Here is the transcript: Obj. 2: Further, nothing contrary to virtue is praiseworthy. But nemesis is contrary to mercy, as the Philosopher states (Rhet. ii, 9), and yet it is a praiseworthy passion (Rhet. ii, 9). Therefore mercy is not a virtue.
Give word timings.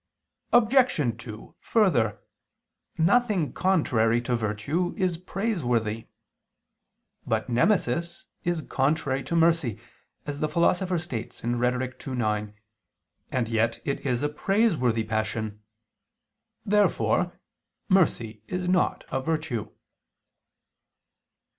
Obj. 0.51 1.15
2: 1.21 1.55
Further, 1.59 2.19
nothing 2.97 3.53
contrary 3.53 4.19
to 4.23 4.35
virtue 4.35 4.95
is 4.97 5.19
praiseworthy. 5.19 6.07
But 7.27 7.49
nemesis 7.51 8.25
is 8.43 8.63
contrary 8.63 9.21
to 9.21 9.35
mercy, 9.35 9.79
as 10.25 10.39
the 10.39 10.49
Philosopher 10.49 10.97
states 10.97 11.41
(Rhet. 11.43 12.07
ii, 12.07 12.15
9), 12.15 12.55
and 13.31 13.47
yet 13.47 13.79
it 13.85 14.03
is 14.03 14.23
a 14.23 14.29
praiseworthy 14.29 15.03
passion 15.03 15.43
(Rhet. 15.45 15.45
ii, 15.45 15.51
9). 15.53 15.61
Therefore 16.65 17.39
mercy 17.87 18.41
is 18.47 18.67
not 18.67 19.03
a 19.11 19.21
virtue. 19.21 19.69